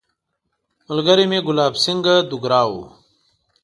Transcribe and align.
ملګری 0.87 1.25
مې 1.31 1.39
ګلاب 1.47 1.73
سینګهه 1.83 2.15
دوګرا 2.29 2.61
وو. 2.69 2.83